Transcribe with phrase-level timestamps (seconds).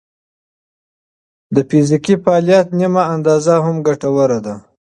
[1.55, 4.53] د فزیکي فعالیت نیمه اندازه هم ګټوره ده.